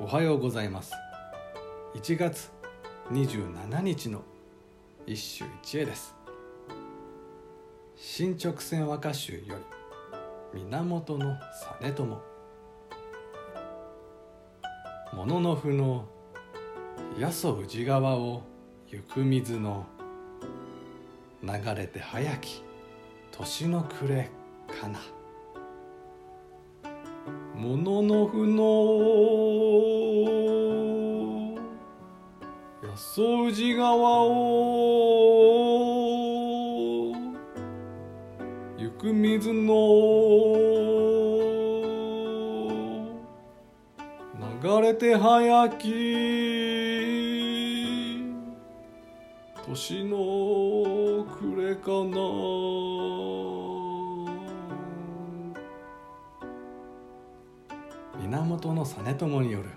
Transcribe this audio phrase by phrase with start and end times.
[0.00, 0.92] おはようございます。
[1.94, 2.50] 1月
[3.12, 4.22] 27日の
[5.06, 6.16] 一首一会です。
[7.94, 9.56] 新直線和歌集よ
[10.52, 11.24] り源実
[11.78, 12.20] 朝。
[15.14, 16.06] もののふの
[17.20, 18.42] 八十宇治川を
[18.88, 19.86] 行く水の
[21.40, 22.64] 流れて早き
[23.30, 24.28] 年の暮れ
[24.80, 24.98] かな。
[27.64, 28.62] もののふの
[32.82, 34.34] 八十宇治川を。
[38.76, 39.72] 行く水の
[44.62, 45.88] 流れて早き。
[49.66, 53.73] 年の暮れかな。
[58.42, 58.82] 源実
[59.14, 59.68] 朝による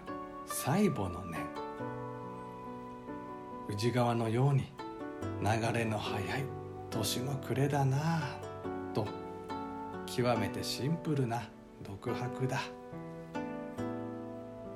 [0.48, 1.42] 最後の念。
[3.70, 4.74] 宇治川のように
[5.42, 6.44] 流れの速い
[6.90, 8.40] 年の暮れだなあ
[8.96, 9.06] と
[10.08, 11.44] 極めてシンプルな
[11.84, 12.62] 独白だ。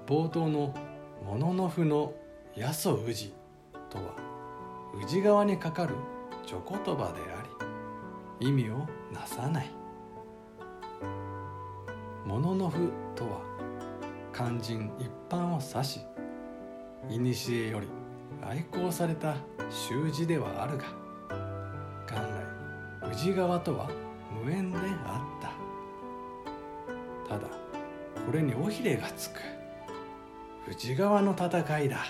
[0.06, 0.76] 冒頭の
[1.26, 2.14] 「もののふの
[2.56, 3.34] 八十宇治」
[3.90, 4.14] とは
[5.02, 5.96] 宇治川にかかる
[6.46, 7.44] 序言葉であ
[8.40, 9.72] り意味をなさない
[12.28, 13.51] 「もののふ」とは
[14.34, 16.02] 肝心一般を指し
[17.08, 17.88] 古より
[18.42, 19.36] 愛好された
[19.70, 20.86] 習字ではあるが
[22.08, 22.52] 元来
[23.12, 23.90] 宇治川とは
[24.44, 25.42] 無縁であっ
[27.28, 27.36] た。
[27.36, 27.48] ただ
[28.26, 29.40] これに尾ひれがつく。
[30.70, 32.06] 宇治川の戦いだ。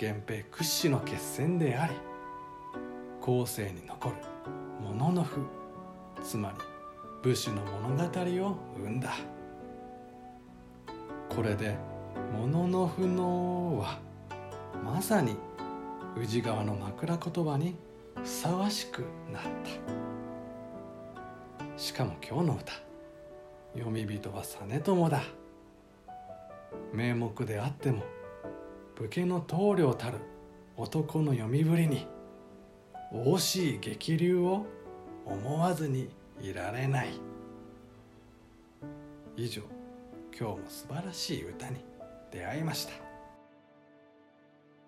[0.00, 1.94] 源平屈指の決戦であり
[3.20, 4.16] 後世に残る
[4.82, 5.40] もののふ
[6.22, 6.56] つまり
[7.22, 8.04] 武士の物語
[8.46, 9.12] を生んだ。
[11.40, 11.74] これで
[12.36, 13.98] 「もののふの」は
[14.84, 15.38] まさに
[16.14, 17.76] 宇治川の枕言葉に
[18.14, 19.42] ふさわしくなっ
[21.56, 21.78] た。
[21.78, 22.74] しかも今日の歌
[23.72, 25.22] 読み人は実朝だ。
[26.92, 28.02] 名目であっても
[28.94, 30.18] 武家の棟梁たる
[30.76, 32.06] 男の読みぶりに
[33.14, 34.66] 惜しい激流を
[35.24, 37.18] 思わずにいられない。
[39.38, 39.79] 以上。
[40.38, 41.84] 今日も素晴らしい歌に
[42.30, 43.09] 出会いました。